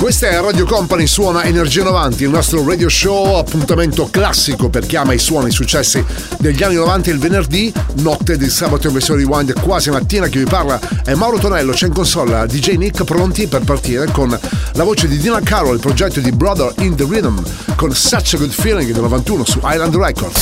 [0.00, 4.96] Questa è Radio Company, suona Energia 90, il nostro radio show, appuntamento classico per chi
[4.96, 6.02] ama i suoni i successi
[6.38, 10.44] degli anni 90 il venerdì, notte di sabato in versione rewind quasi mattina, chi vi
[10.44, 15.06] parla è Mauro Tonello, c'è in console DJ Nick pronti per partire con la voce
[15.06, 17.38] di Dina Carroll, il progetto di Brother in the Rhythm
[17.76, 20.40] con Such a Good Feeling del 91 su Island Records.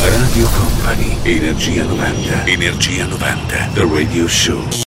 [0.00, 4.83] Radio Company, Energia 90, Energia 90, The Radio Show.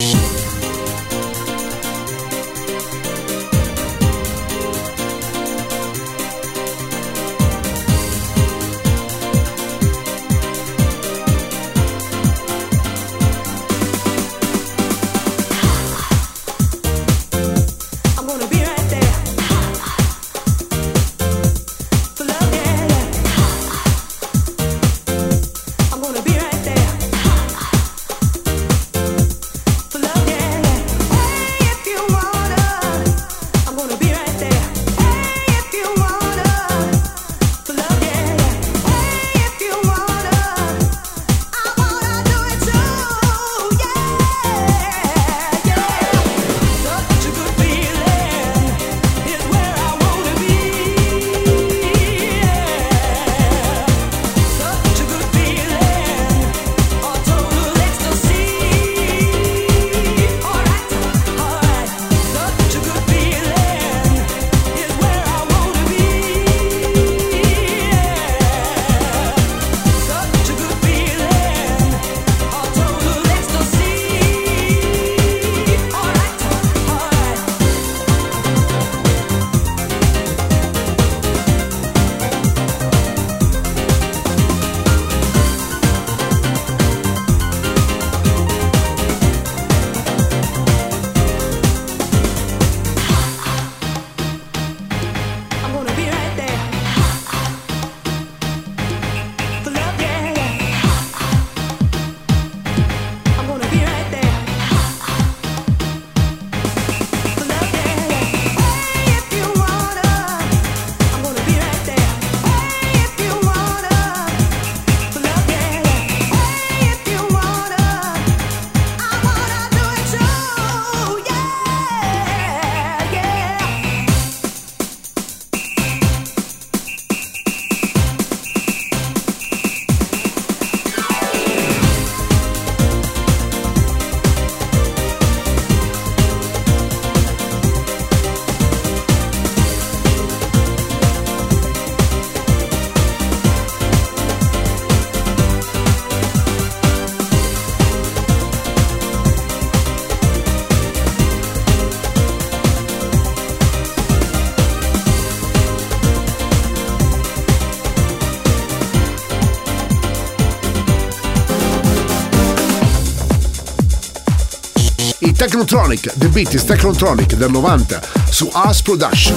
[165.41, 169.35] Technotronic, The Beat is Technotronic del 90 su Ars Production.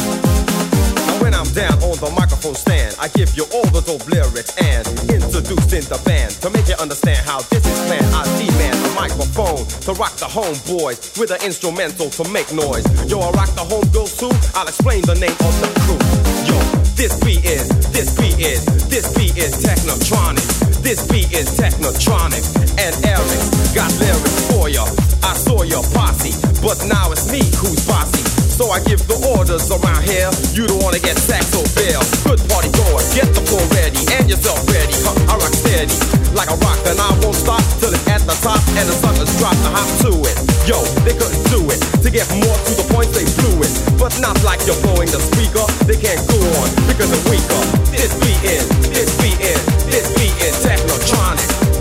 [1.22, 4.84] When I'm down on the microphone stand, I give you all the dope lyrics and
[5.08, 8.04] introducing the band to make you understand how this is planned.
[8.12, 12.84] I demand a microphone to rock the homeboys with an instrumental to make noise.
[13.08, 14.28] Yo, I rock the homegirls too.
[14.52, 15.96] I'll explain the name of the crew.
[16.44, 16.60] Yo,
[17.00, 17.64] this beat is,
[17.96, 18.60] this beat is,
[18.92, 20.53] this beat is Technotronic.
[20.84, 22.44] This beat is Technotronic,
[22.76, 23.40] and Eric
[23.72, 24.84] got lyrics for ya.
[25.24, 28.20] I saw your posse, but now it's me who's bossy.
[28.52, 30.28] So I give the orders around here.
[30.52, 32.04] You don't wanna get sacked or bail.
[32.28, 34.92] Good party goers, get the floor ready and yourself ready.
[35.00, 35.96] Huh, I rock steady
[36.36, 39.32] like a rock, and I won't stop till it's at the top and the suckers
[39.40, 40.36] drop the hop to it.
[40.68, 40.76] Yo,
[41.08, 41.80] they couldn't do it.
[42.04, 43.72] To get more to the point, they blew it.
[43.96, 45.64] But not like you're blowing the speaker.
[45.88, 47.62] They can't go on because they're weaker.
[47.88, 49.62] This beat is, this beat is,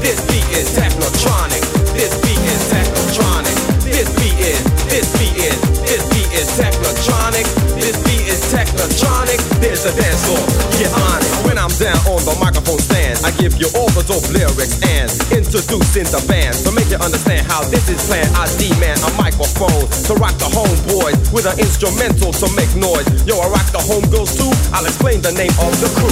[0.04, 1.64] This beat is technotronic.
[1.96, 3.56] This beat is technotronic.
[3.88, 4.60] This beat is,
[4.92, 7.48] this beat is, this beat is technotronic.
[7.80, 9.40] This beat is technotronic.
[9.64, 10.44] There's a dance floor.
[10.76, 11.32] Get on it.
[11.48, 15.08] When I'm down on the microphone stand, I give you all the dope lyrics and
[15.32, 18.28] introducing the band to make you understand how this is planned.
[18.36, 23.08] I demand a microphone to rock the homeboys with an instrumental to make noise.
[23.24, 24.52] Yo, I rock the homegirls too.
[24.76, 26.12] I'll explain the name of the crew.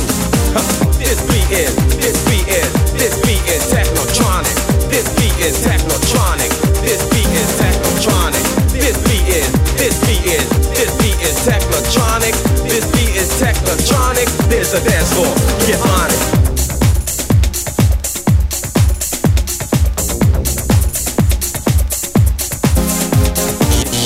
[0.96, 3.61] This beat is, this beat is, this beat is.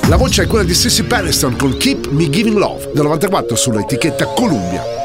[0.07, 4.27] La voce è quella di Sissy Patterson con Keep Me Giving Love del 94 sull'etichetta
[4.27, 5.04] Columbia.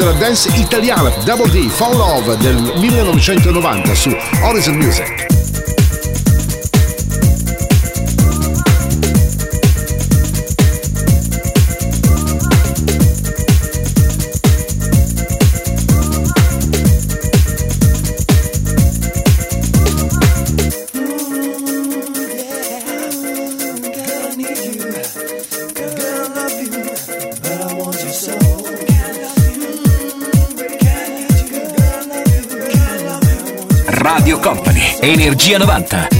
[0.00, 5.29] Della dance italiana Double D Fall Love del 1990 su Horizon Music.
[35.50, 36.19] Energia 90.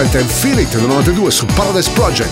[0.00, 2.30] Innocent and Feel It del 92 su Paradise Project.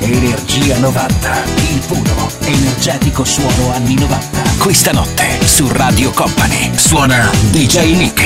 [0.00, 4.42] Energia 90, il puro, energetico suono anni 90.
[4.56, 8.23] Questa notte su Radio Company suona DJ Nick.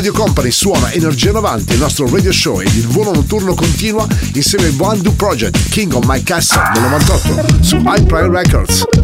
[0.00, 4.68] Radio Company suona Energia 90, il nostro radio show ed il volo notturno continua insieme
[4.68, 8.99] al One Project, King of My Castle del 98 su Prime Records.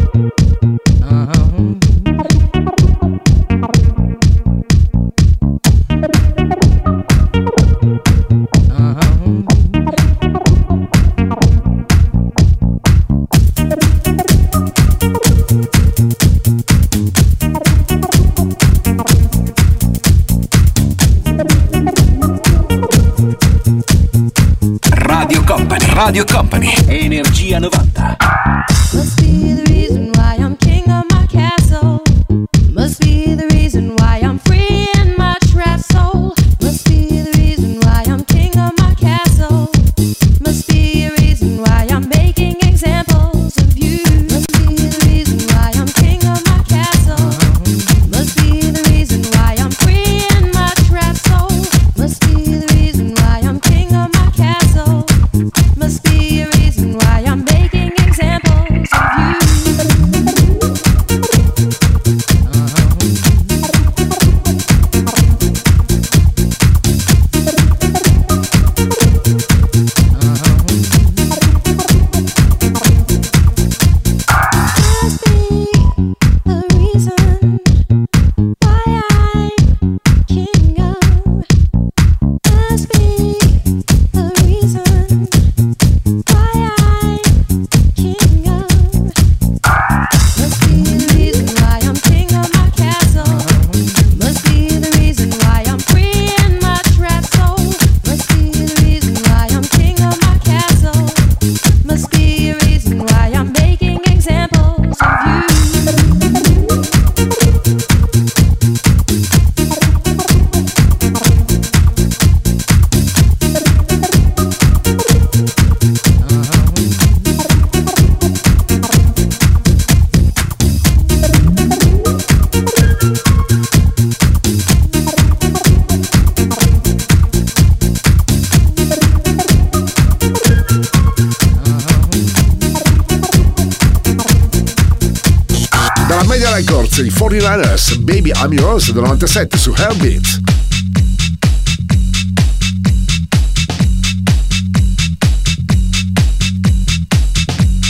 [138.47, 140.39] I'm Yours del 97 su Heartbeat.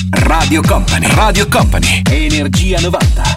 [0.09, 3.36] Radio Company, Radio Company, Energia 90.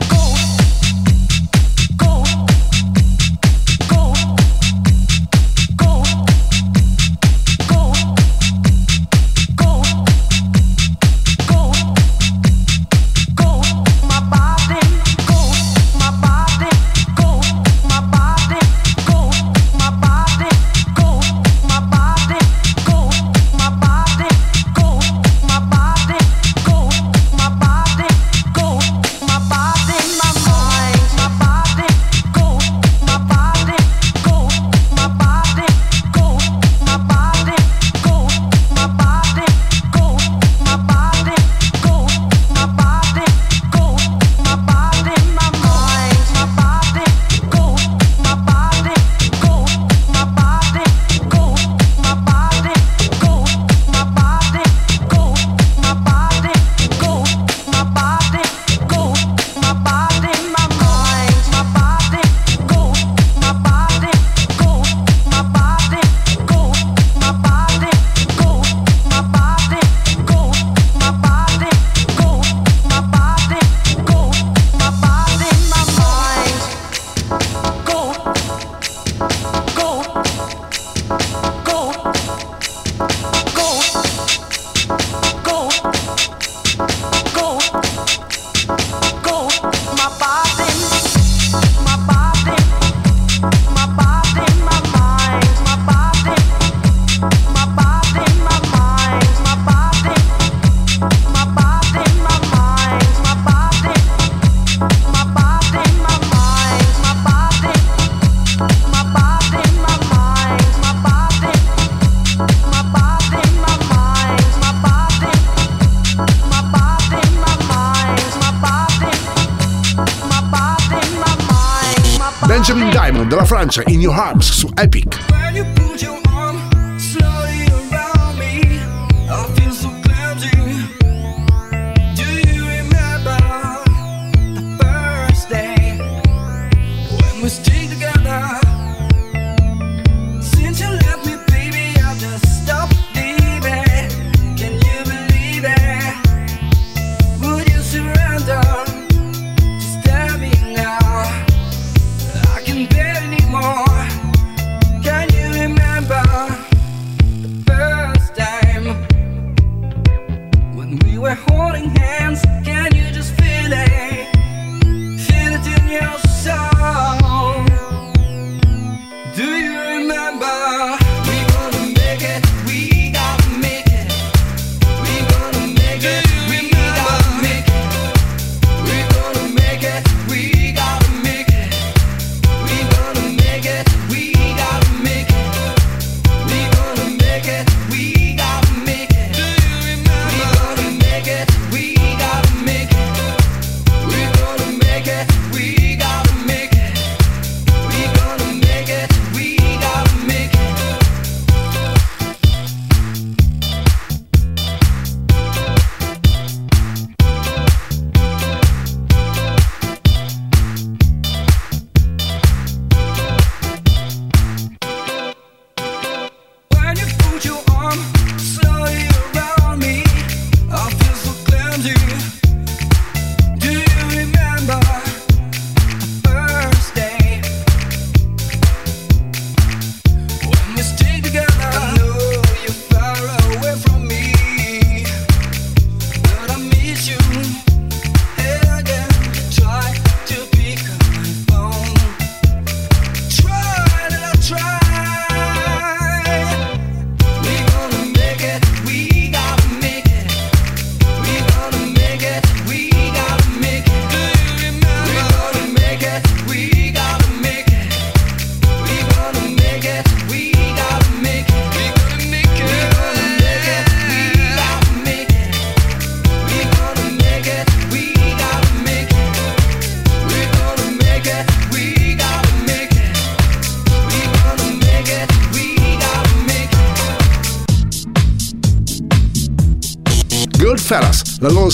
[123.45, 125.20] Francia in Your Arms su Epic.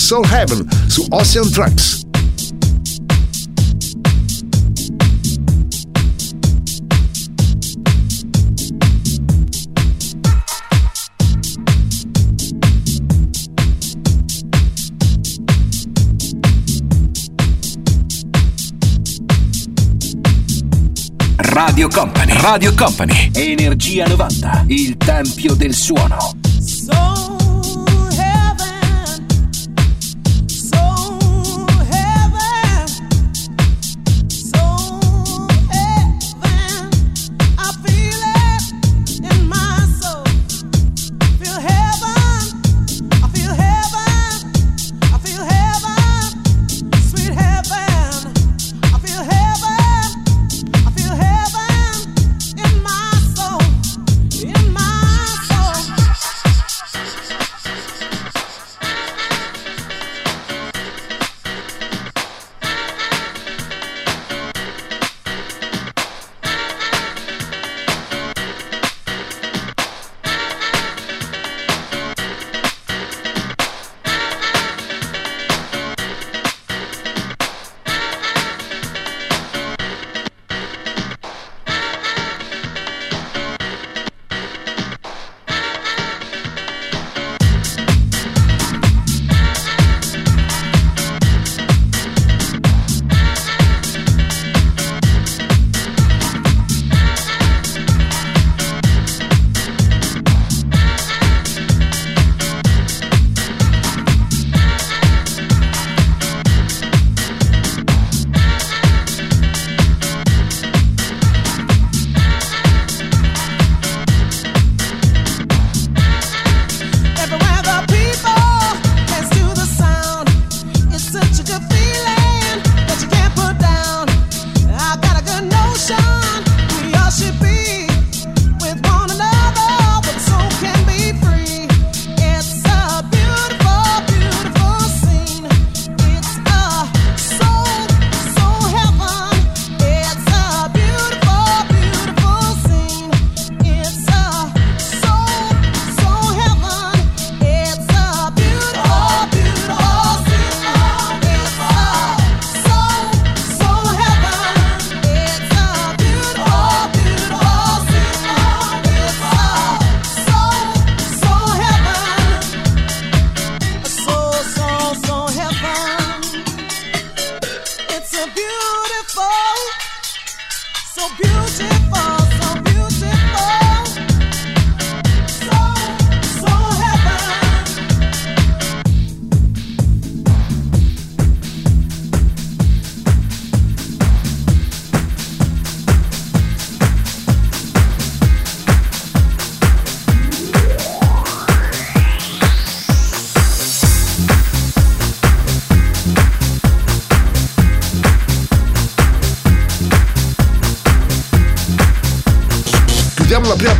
[0.07, 2.05] Soul Heaven su Ocean Tracks.
[21.35, 26.46] Radio Company, Radio Company, Energia 90, il tempio del suono.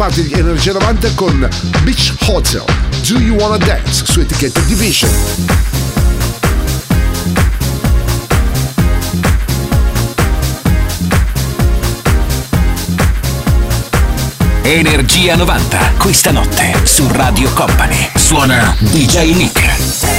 [0.09, 1.49] Di Energia 90 con
[1.83, 2.63] Beach Hotel,
[3.07, 5.11] Do You Wanna Dance su etichetta Division.
[14.61, 18.09] Energia 90, questa notte su Radio Company.
[18.15, 20.16] Suona DJ Nick.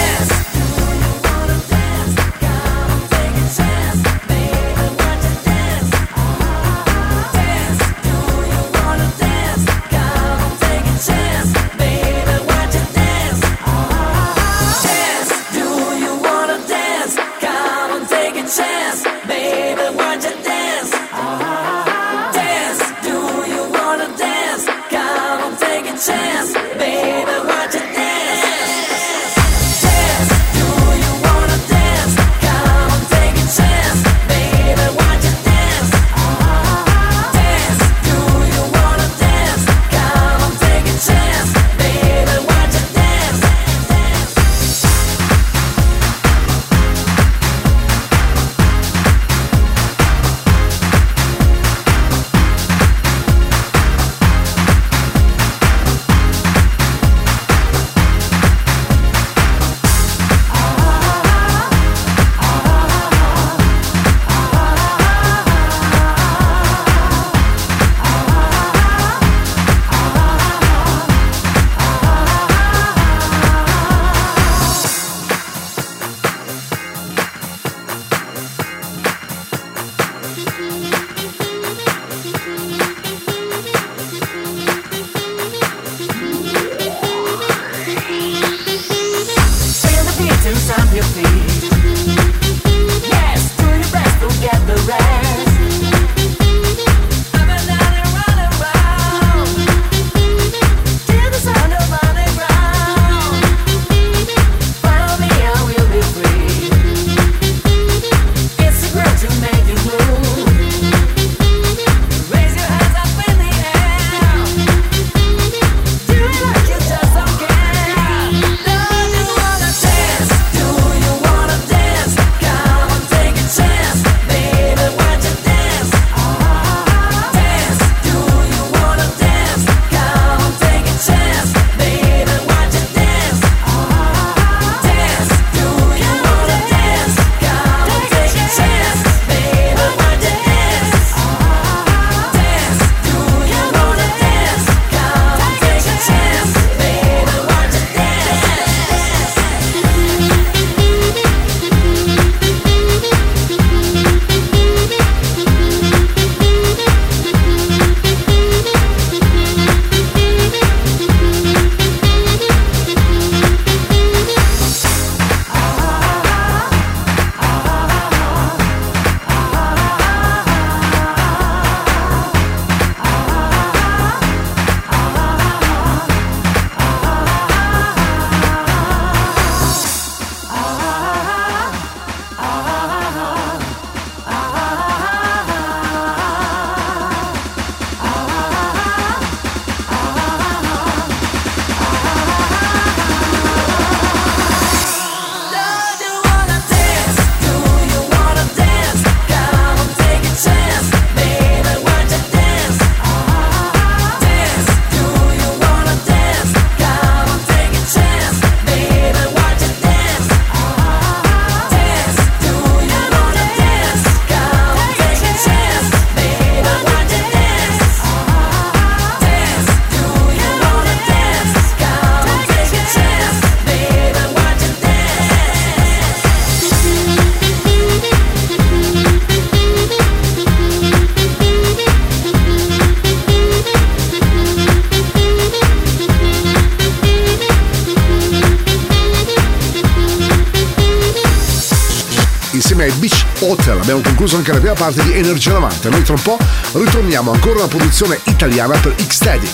[244.48, 245.88] Anche la prima parte di Energia 90.
[245.90, 246.38] Noi tra un po'
[246.72, 249.50] ritorniamo ancora una produzione italiana per X-Static.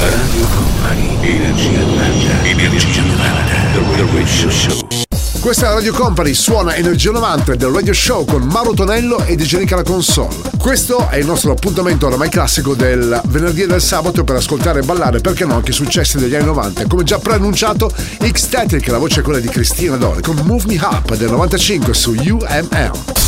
[0.00, 4.88] Radio Company, Energia 90, Energia 90, The Radio Show.
[5.40, 9.36] Questa è la Radio Company, suona Energia 90 del Radio Show con Mauro Tonello e
[9.36, 10.34] DJ Nick alla console.
[10.58, 14.82] Questo è il nostro appuntamento oramai classico del venerdì e del sabato per ascoltare e
[14.82, 16.86] ballare, perché no, anche successi degli anni 90.
[16.86, 21.14] Come già preannunciato, X-Static, la voce è quella di Cristina Dore con Move Me Up
[21.14, 23.27] del 95 su UML.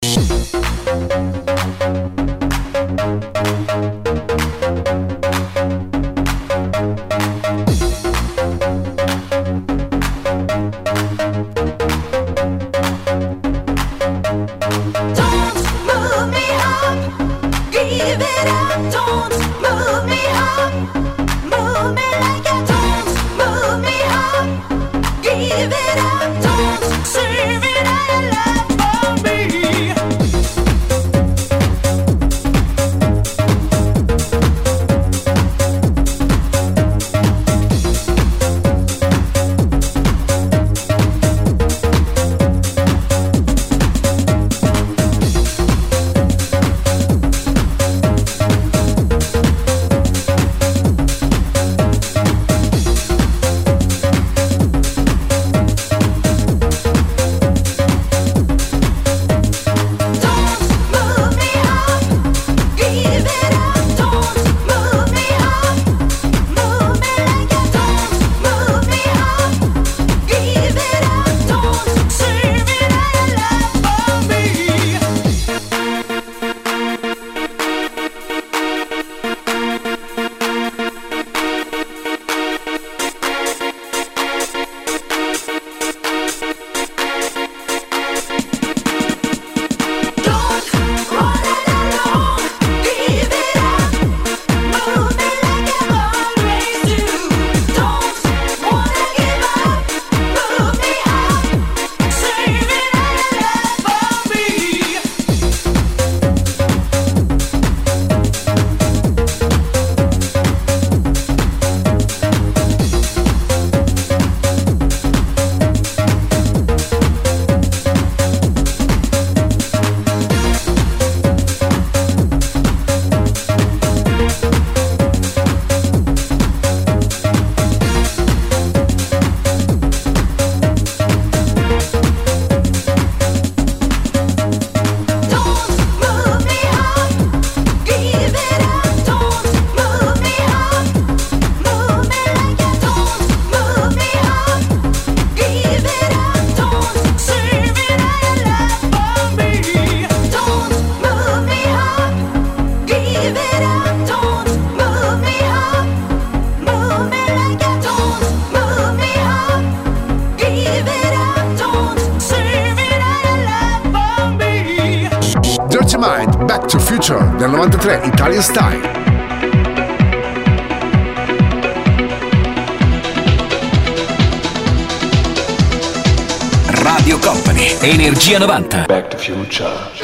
[178.47, 178.87] 90.
[178.87, 180.00] Back to Future.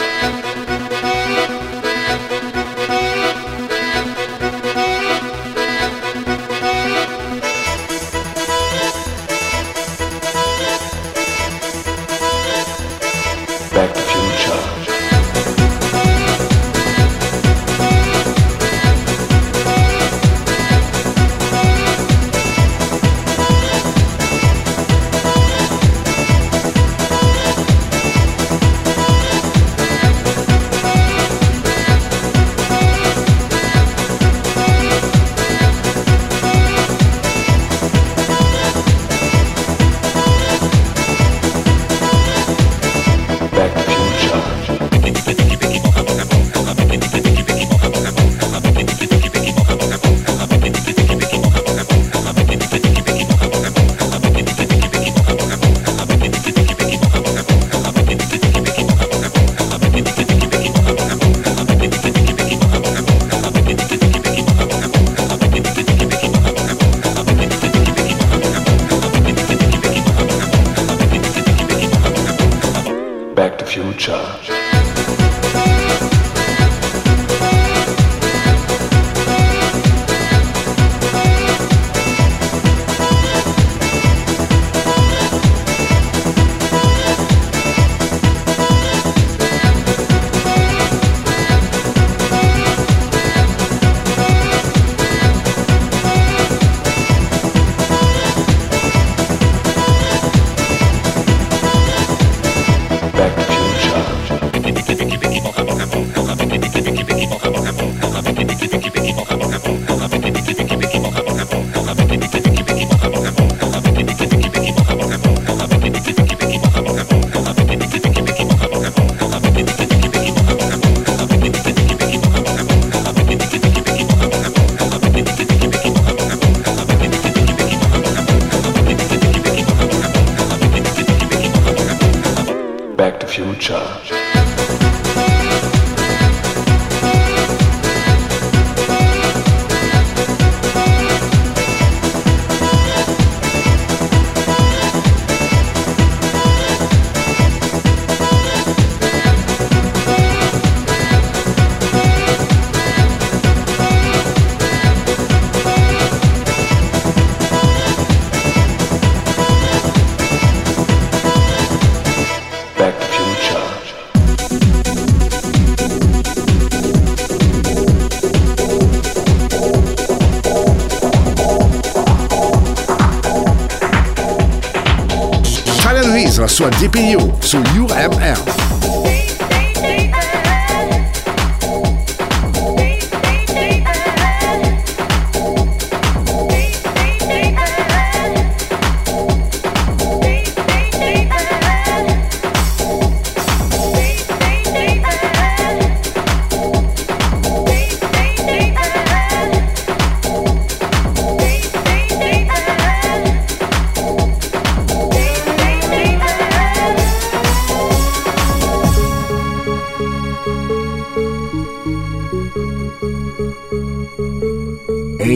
[176.57, 177.61] La sua DPU su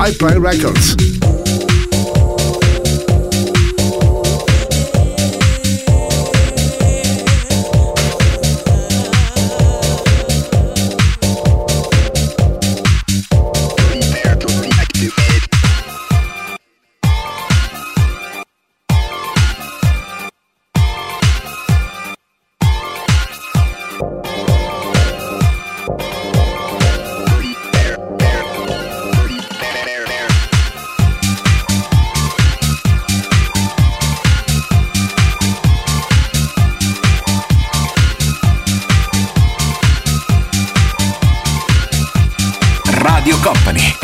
[0.00, 1.09] iPlay Records.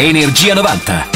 [0.07, 1.16] Energia 90.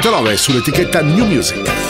[0.00, 1.89] 99 sull'etichetta New Music.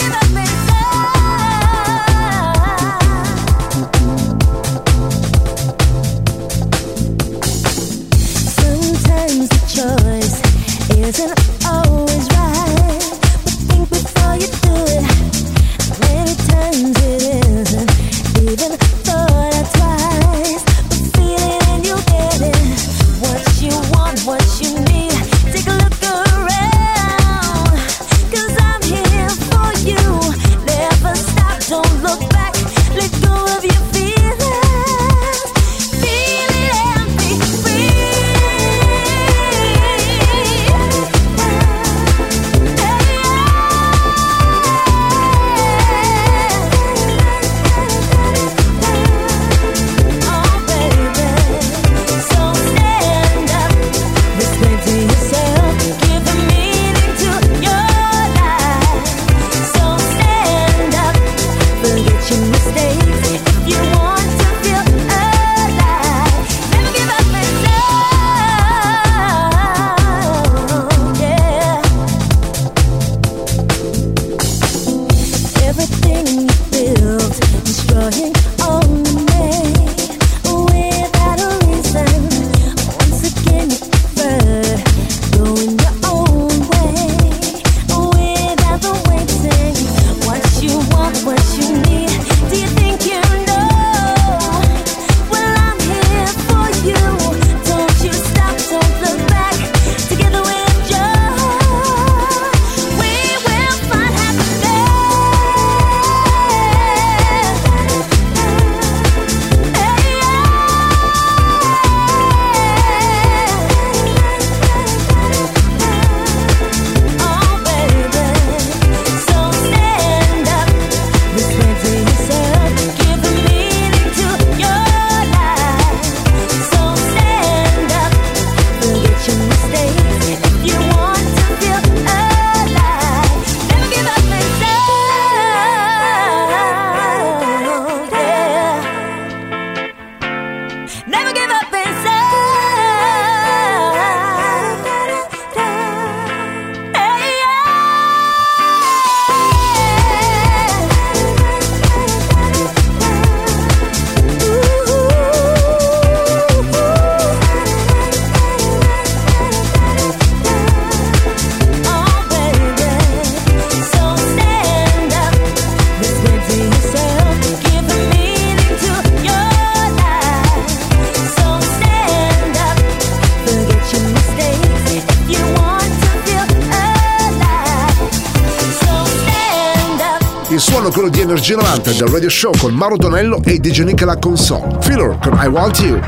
[181.83, 184.77] Hunt del Radio Show con Mauro Donello e DJ Nick alla console.
[184.81, 185.99] Filler con I Want You.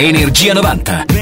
[0.00, 1.19] Energia 90.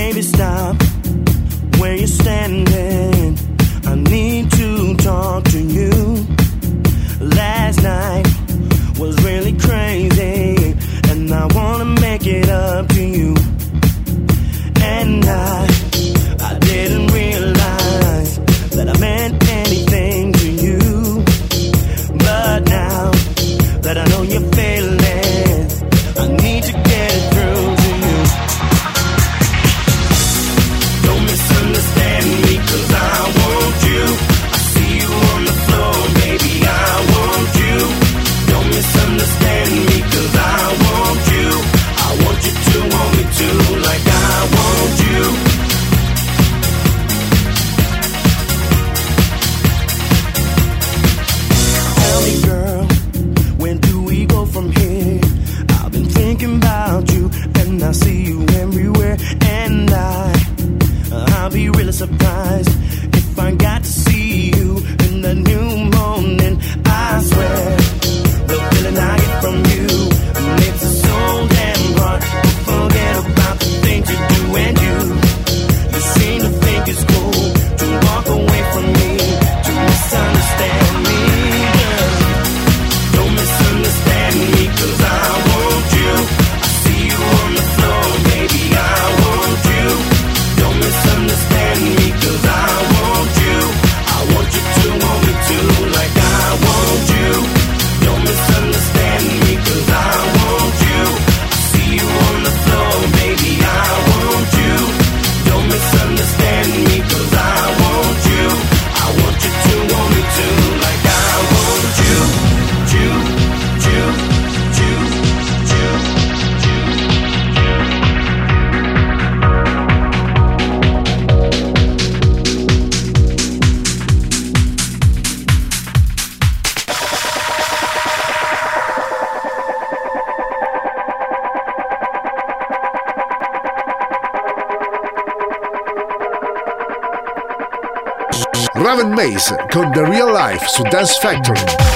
[139.29, 141.88] Maze con The Real Life su Dance Factory.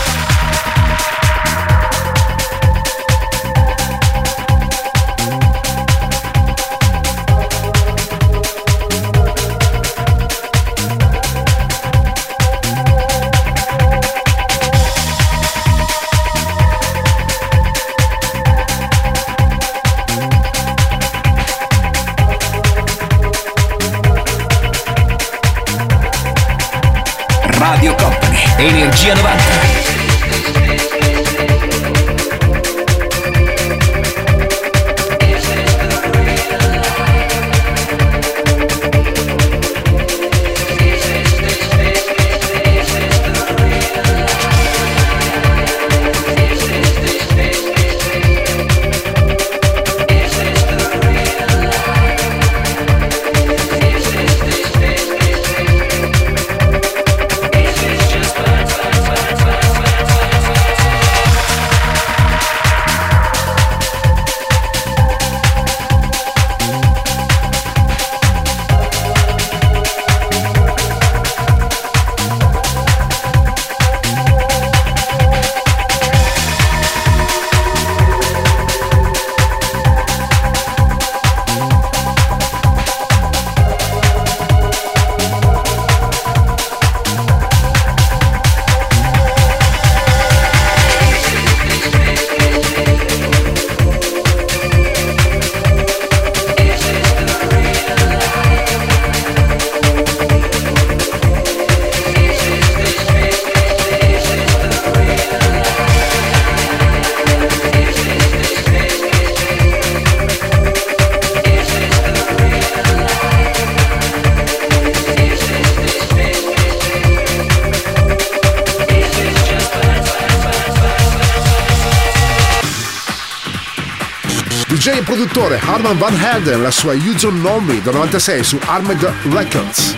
[125.93, 127.14] Harman Van Helden, la sua You
[127.61, 129.97] Me del 96 su Armed Records.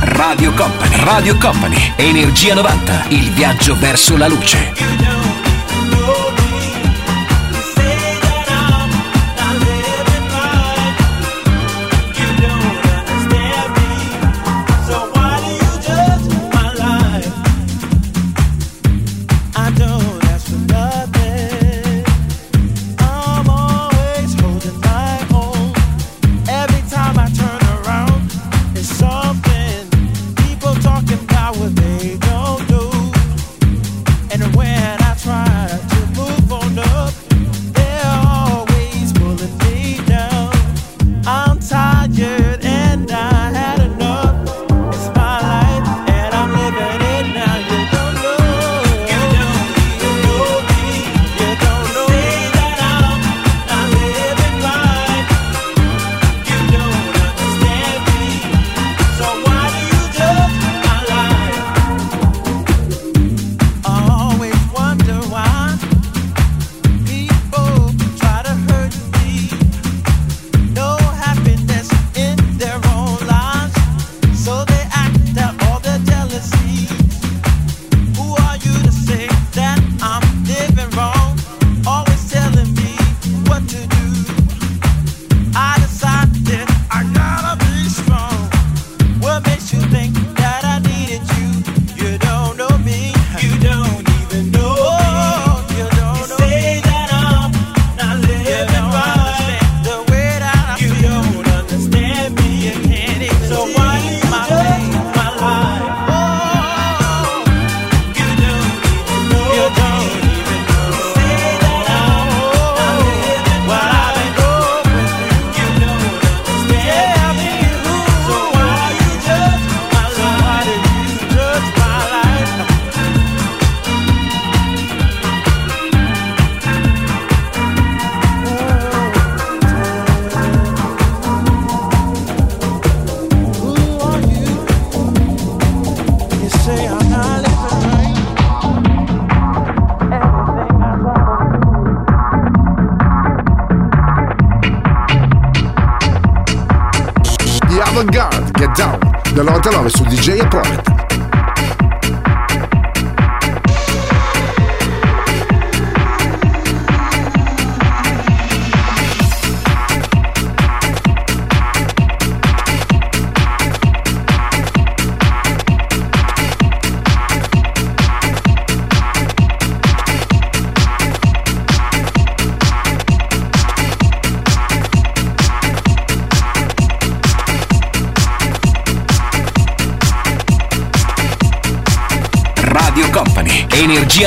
[0.00, 5.21] Radio Company, Radio Company, Energia 90, il viaggio verso la luce.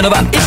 [0.05, 0.44] Energia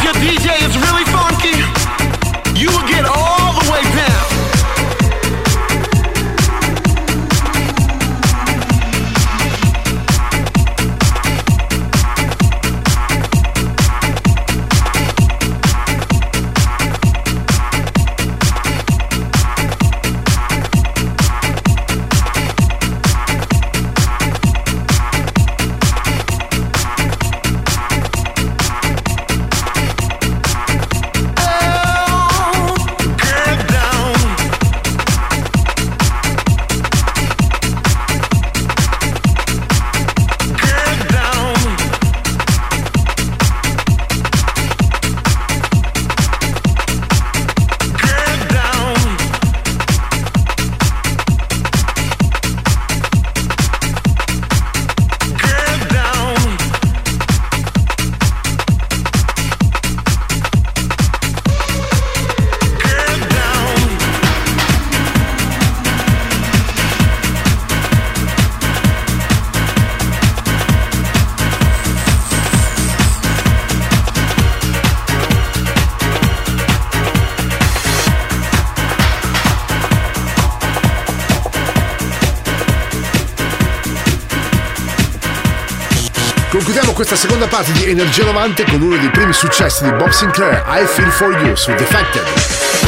[87.09, 90.85] questa seconda parte di Energia 90 con uno dei primi successi di Bob Sinclair, I
[90.85, 92.88] Feel For You su Defected.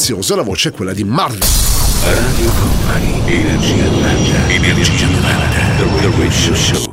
[0.00, 1.40] Prezioso, la voce è quella di Marvin.
[2.04, 6.92] Radio Company, Energia 90, Energia 90, The Radio Show.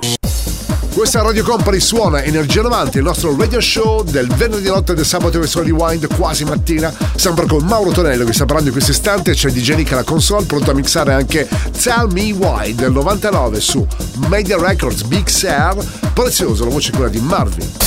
[0.94, 5.40] Questa Radio Company suona Energia 90, il nostro radio show del venerdì notte del sabato
[5.40, 9.52] verso Rewind, quasi mattina, sempre con Mauro Tonello che sta parlando in questo istante, c'è
[9.52, 11.48] DJ Nick alla console, pronto a mixare anche
[11.82, 13.88] Tell Me Why del 99 su
[14.28, 15.78] Media Records Big Sur,
[16.14, 17.87] prezioso, la voce quella di Marvin.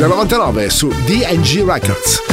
[0.00, 2.29] Del 99 su DNG Records.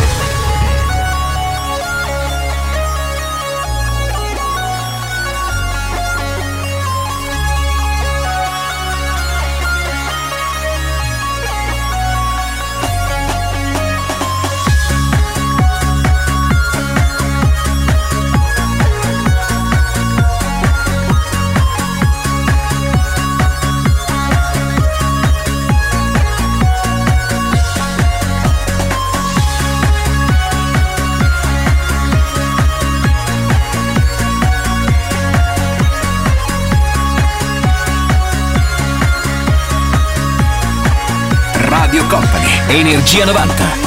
[42.69, 43.86] Energia 90.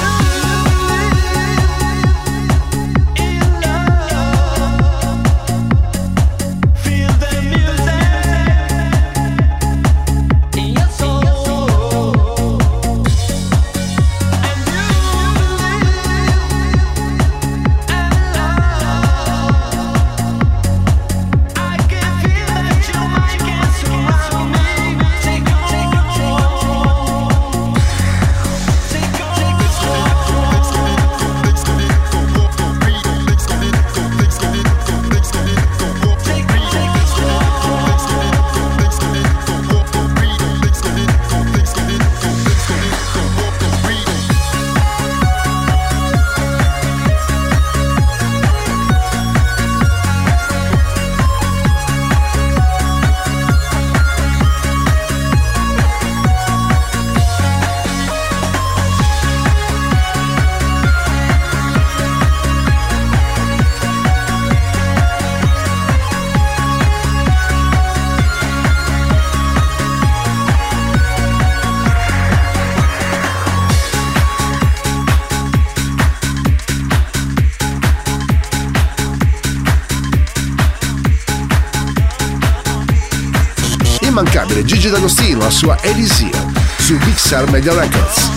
[84.65, 88.31] Gigi D'Agostino, la sua Elysium su Sur Media Records.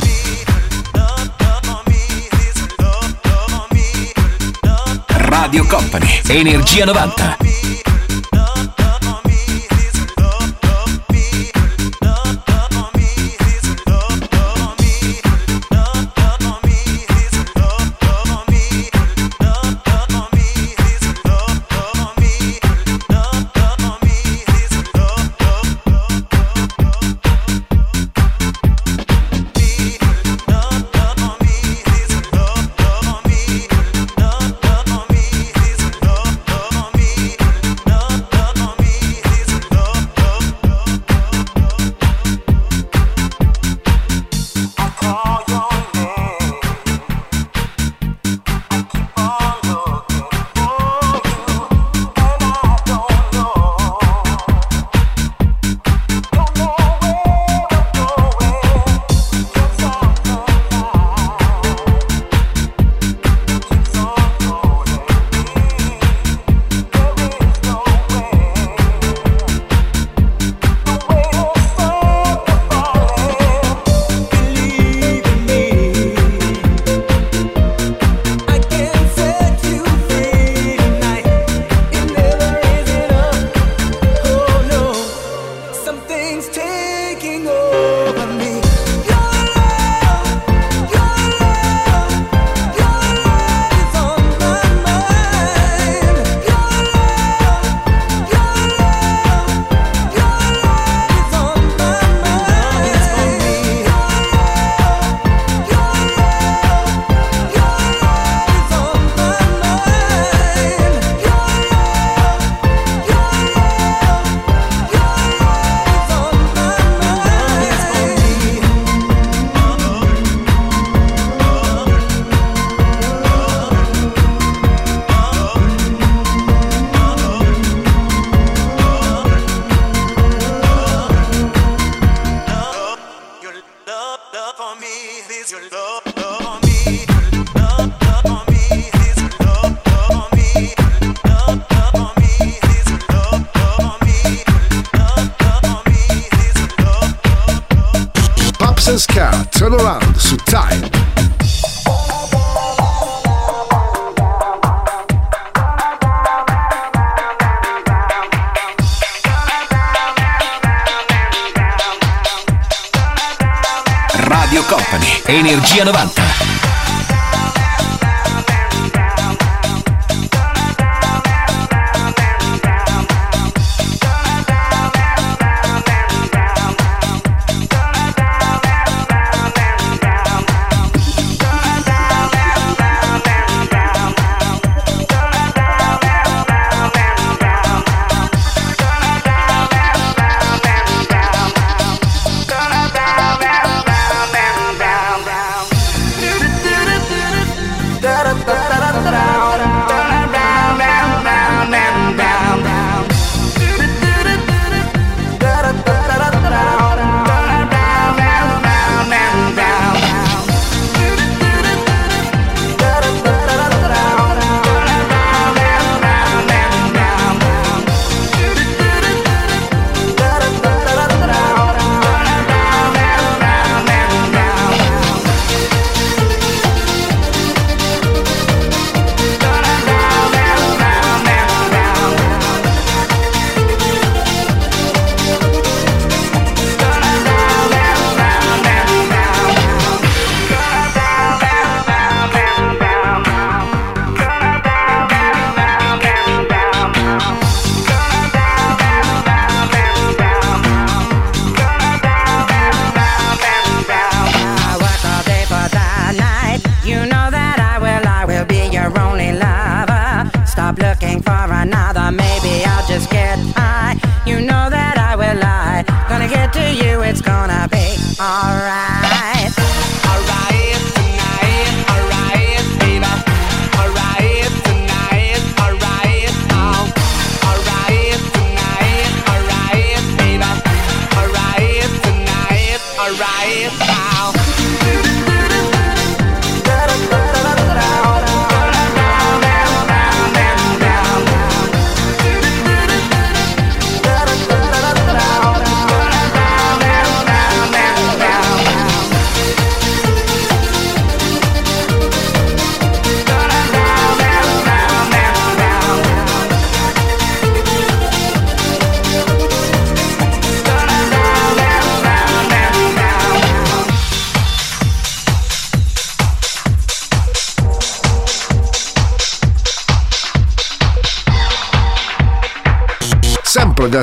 [5.07, 7.52] Radio Company, Energia 90.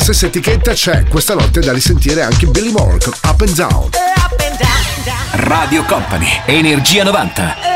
[0.01, 3.91] Della stessa etichetta c'è questa notte da risentire anche Billy Moore con Up and Down.
[5.33, 7.70] Radio Company, Energia 90.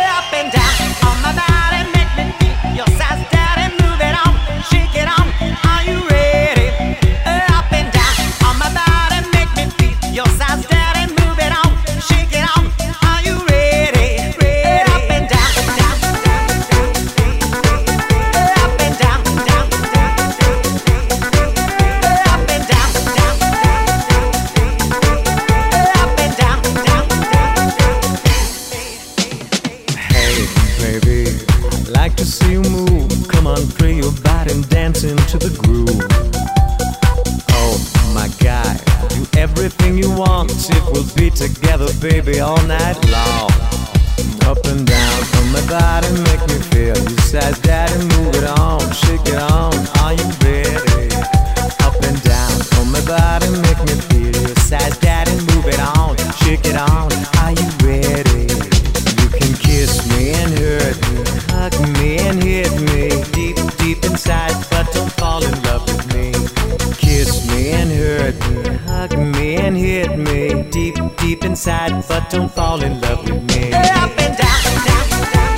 [70.55, 73.73] Hit deep, deep inside, but don't fall in love with me.
[73.73, 75.54] Up and down.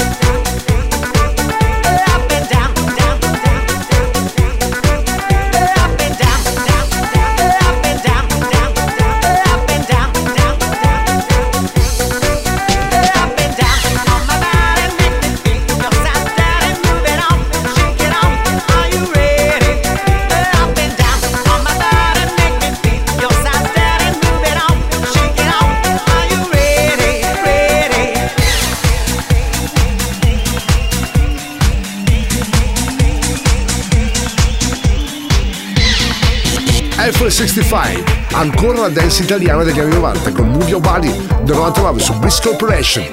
[37.37, 38.03] F65,
[38.33, 42.41] ancora la dance italiana degli anni 90 con Move Your Body del 99 su Bliss
[42.41, 43.05] Corporation.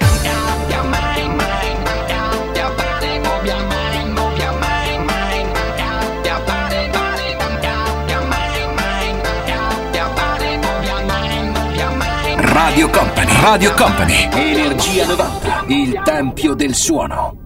[12.40, 17.40] Radio Company, Radio Company, Energia 90, il tempio del suono.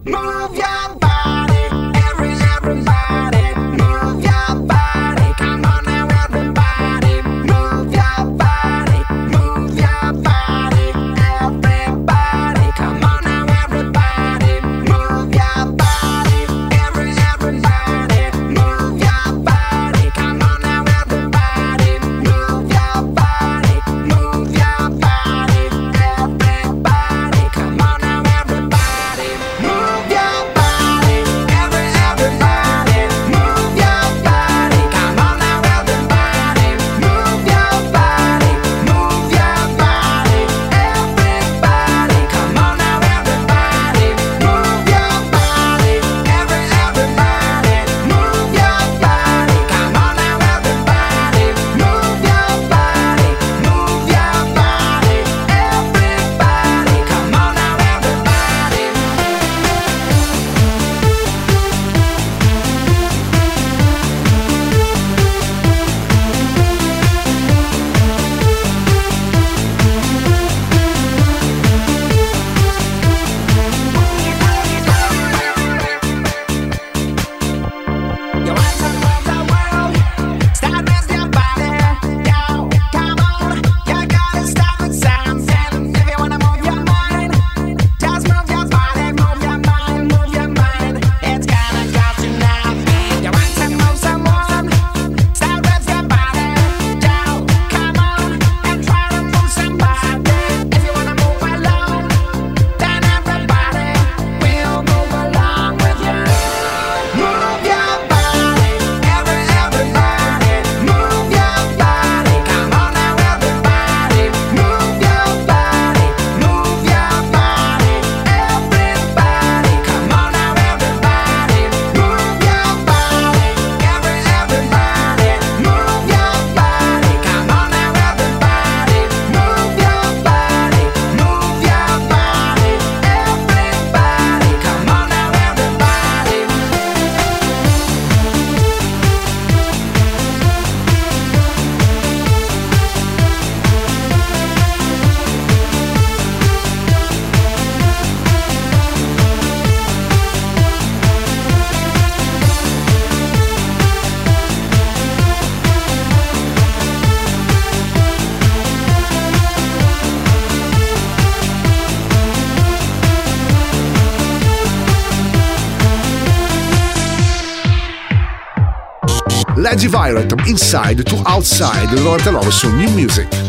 [169.78, 173.47] Lady Violet Inside to Outside del 99 su New Music.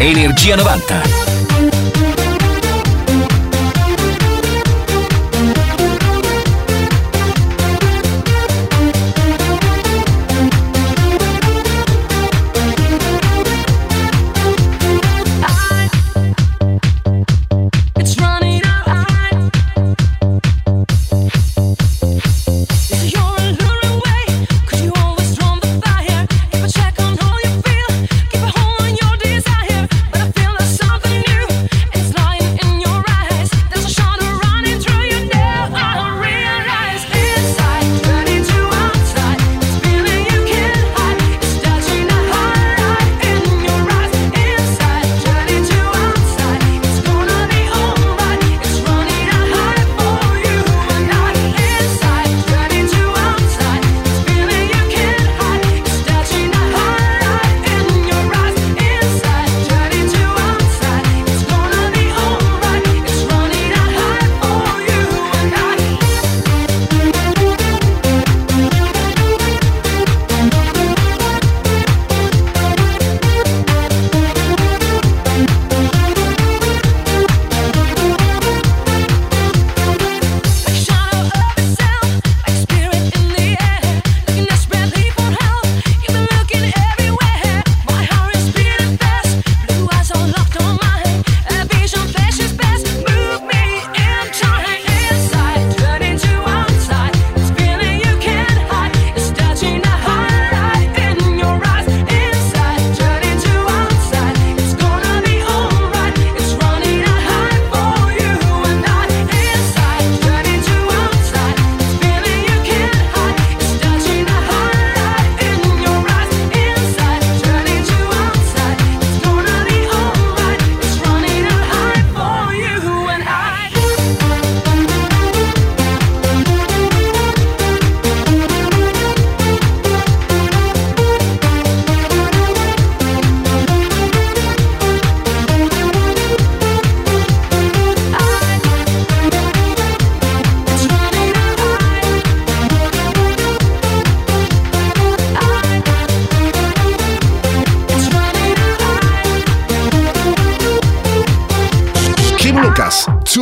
[0.00, 1.29] Energia 90.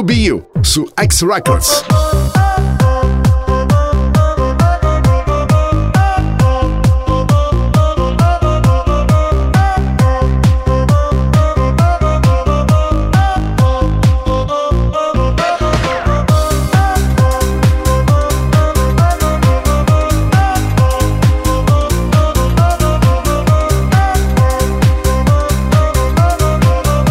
[0.09, 2.38] Be You su X Records.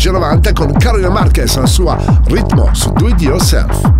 [0.00, 3.99] Energy 90 con Carolina Marquez la sua ritmo su Do It Yourself.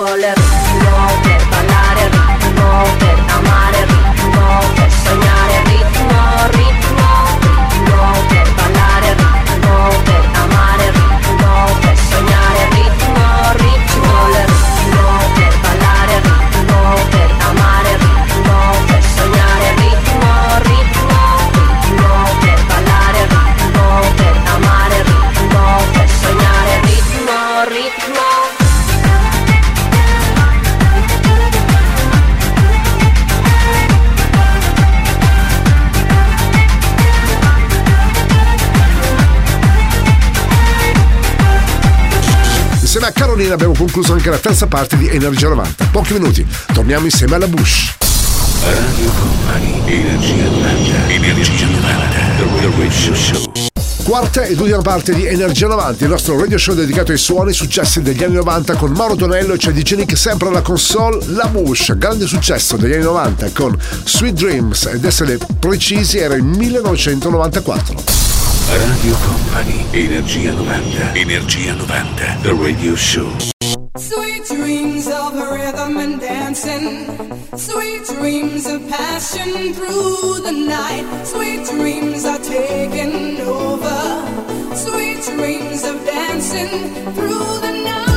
[0.00, 0.59] fall up.
[43.50, 45.88] Carolina abbiamo concluso anche la terza parte di Energia 90.
[45.90, 47.94] Pochi minuti, torniamo insieme alla Bush.
[48.62, 53.52] Radio Company, Energia 90, Energia 90, The Radio Show.
[54.04, 58.02] Quarta ed ultima parte di Energia 90, il nostro radio show dedicato ai suoni successi
[58.02, 61.96] degli anni 90 con Mauro Tonello e c'è DJ Nick sempre alla console, La Bush,
[61.96, 68.29] grande successo degli anni 90 con Sweet Dreams ed essere precisi era il 1994.
[68.70, 73.28] Radio Company, Energia 90, Energia 90, The Radio Show.
[73.96, 77.04] Sweet dreams of rhythm and dancing.
[77.56, 81.04] Sweet dreams of passion through the night.
[81.26, 83.98] Sweet dreams are taking over.
[84.76, 88.09] Sweet dreams of dancing through the night.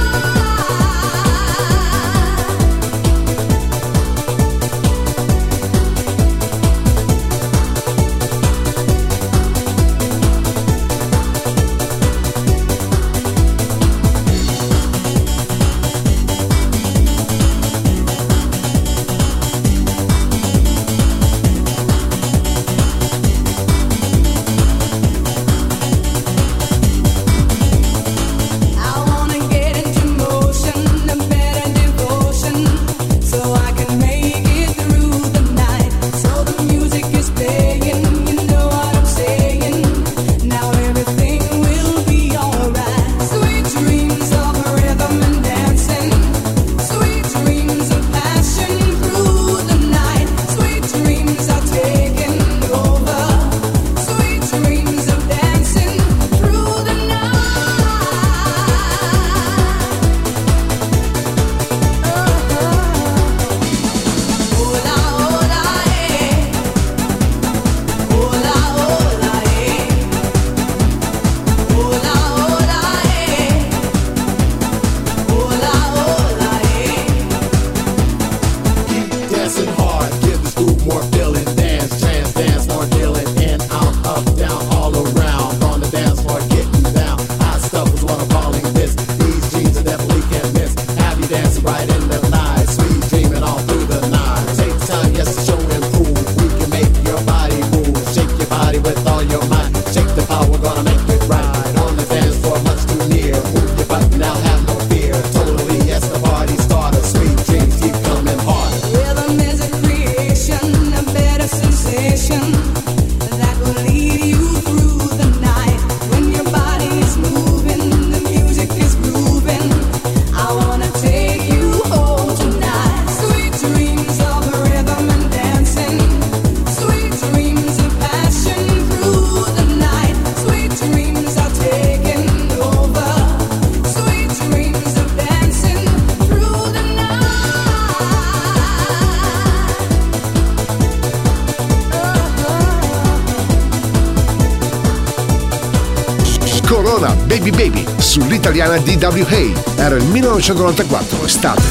[148.74, 149.62] Italiana DWA.
[149.76, 151.62] Era il 1994, estate.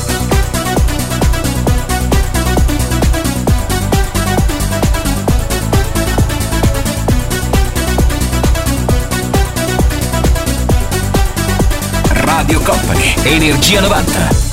[12.11, 14.52] Radio Company, Energia 90.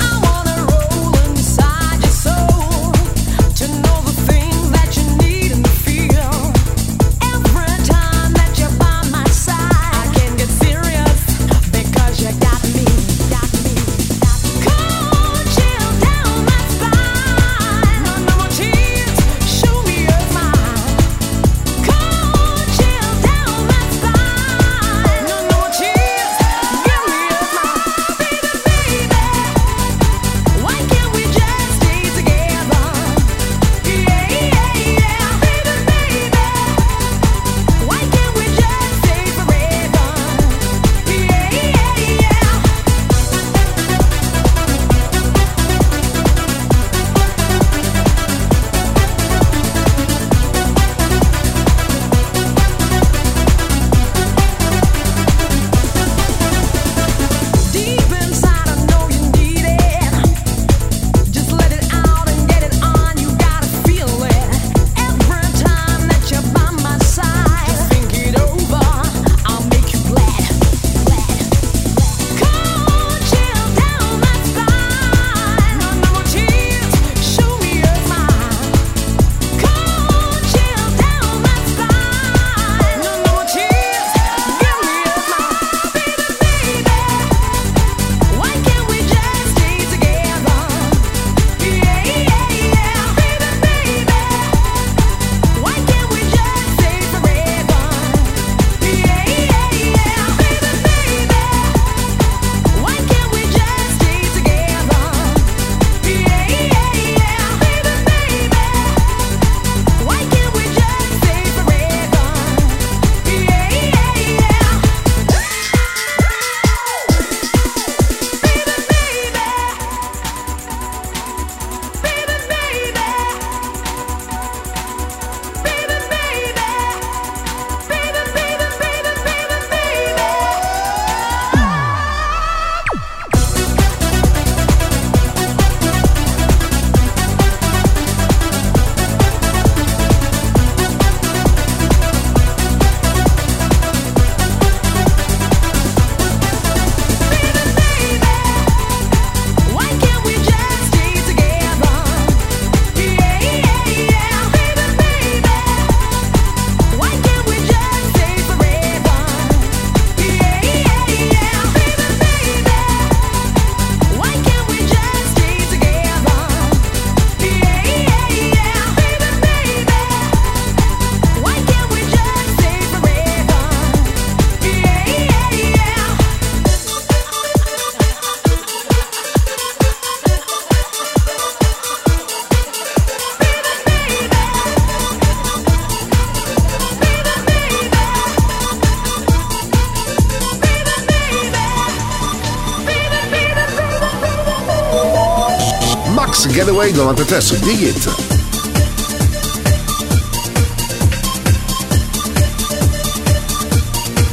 [197.10, 198.14] 93 su Dig It.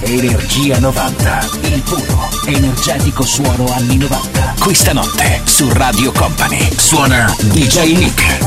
[0.02, 4.54] Energia 90, il puro, energetico suono anni 90.
[4.60, 8.38] Questa notte su Radio Company suona DJ Nick.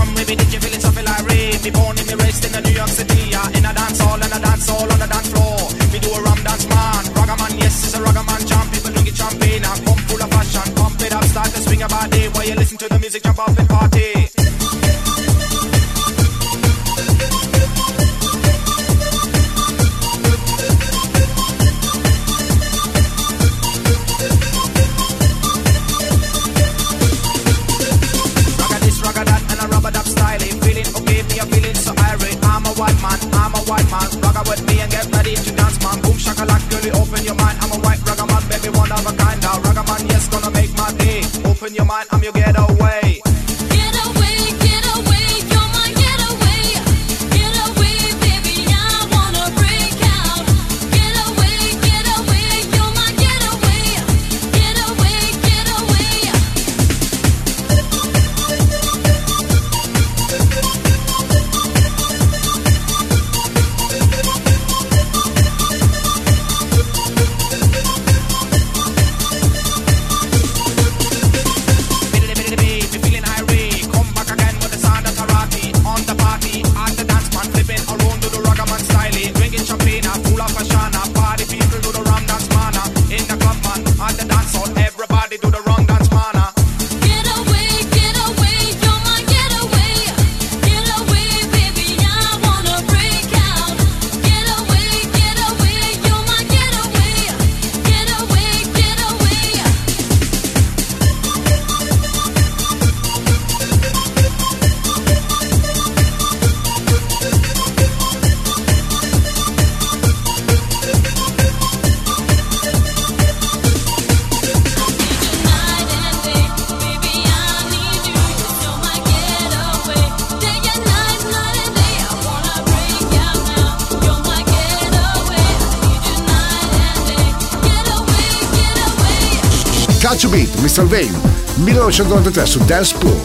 [131.91, 133.21] 1993 su Dance Pool.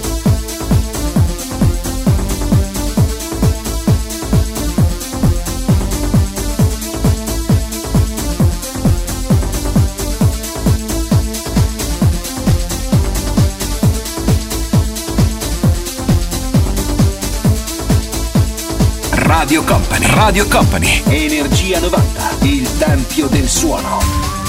[19.12, 24.45] Radio Company, Radio Company, Energia 90, il tempio del suono.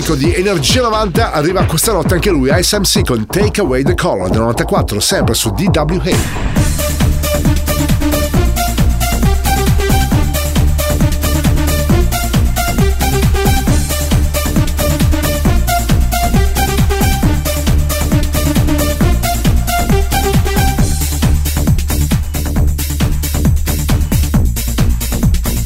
[0.00, 3.94] amico di Energia 90 arriva questa notte anche lui, eh, SMC con Take Away the
[3.94, 6.68] Color del 94, sempre su DWA.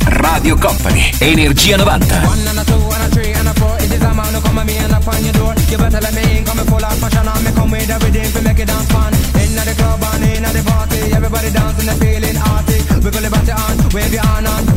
[0.00, 2.53] Radio Company, Energia 90.
[13.94, 14.73] wave your hand and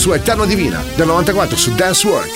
[0.00, 2.30] su Eterna Divina del 94 su Dance Work.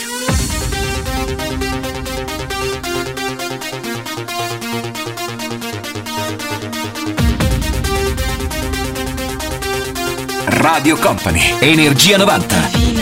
[10.47, 12.93] Radio Company, Energia 90.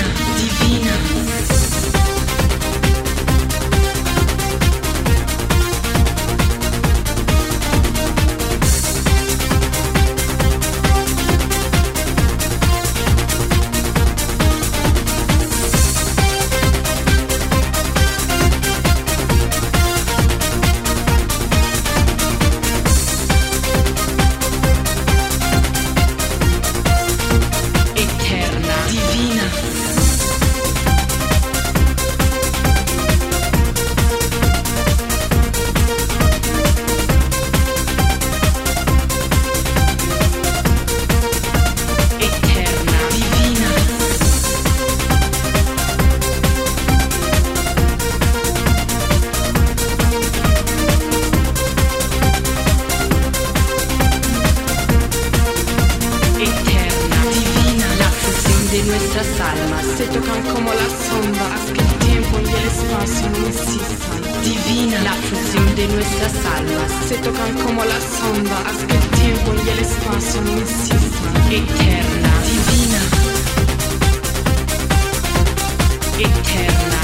[76.23, 77.03] eterna.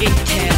[0.00, 0.49] Eterna.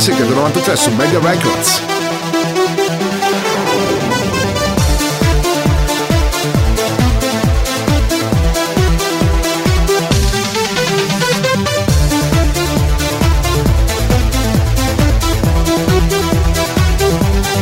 [0.00, 1.82] Music del 93 su Media Records.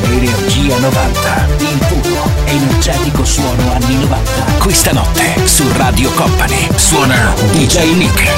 [0.05, 4.31] Energia 90, il puro, energetico suono anni 90.
[4.61, 8.38] Questa notte su Radio Company suona DJ Nick.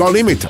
[0.00, 0.49] No Limit.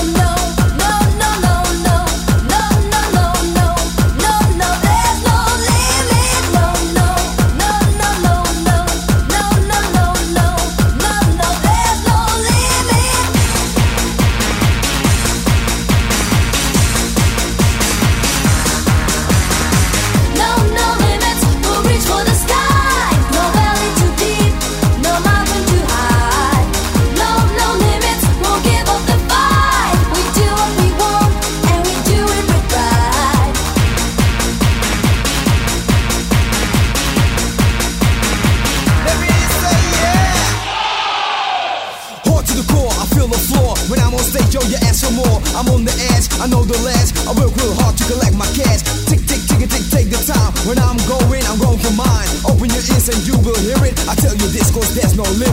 [55.23, 55.50] no limit.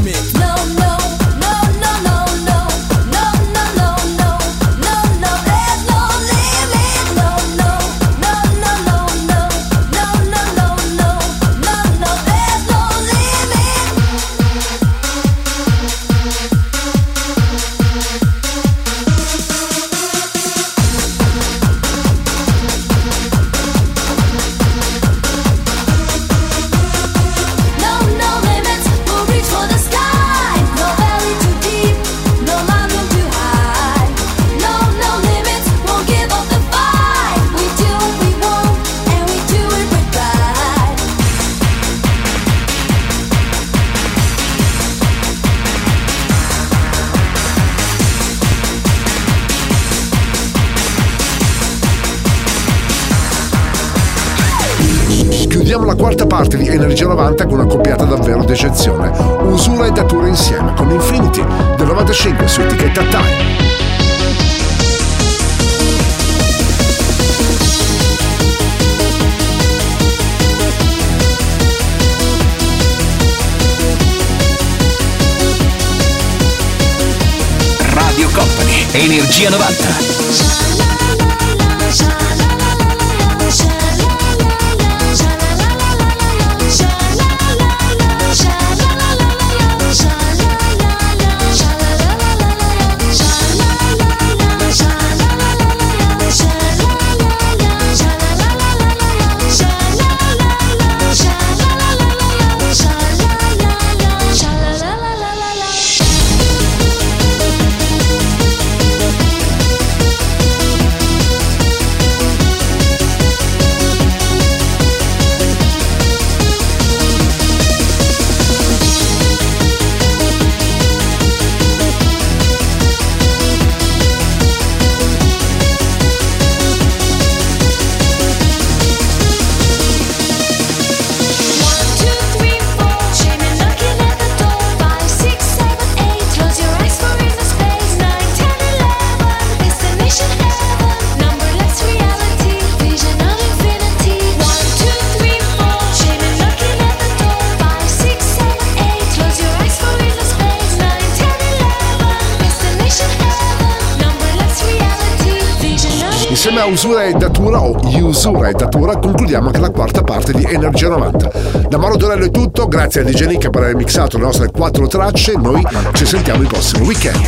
[162.89, 165.35] Grazie a DJ Nick per aver mixato le nostre quattro tracce.
[165.36, 165.62] Noi
[165.93, 167.20] ci sentiamo il prossimo weekend.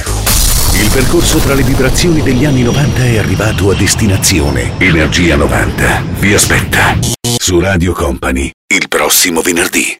[0.72, 4.72] Il percorso tra le vibrazioni degli anni 90 è arrivato a destinazione.
[4.78, 9.98] Energia 90 vi aspetta su Radio Company il prossimo venerdì.